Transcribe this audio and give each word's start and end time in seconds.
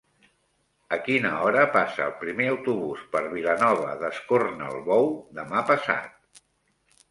A 0.95 0.97
quina 1.07 1.33
hora 1.47 1.65
passa 1.75 2.01
el 2.05 2.15
primer 2.21 2.47
autobús 2.53 3.05
per 3.13 3.23
Vilanova 3.35 3.93
d'Escornalbou 4.01 5.09
demà 5.43 5.65
passat? 5.71 6.45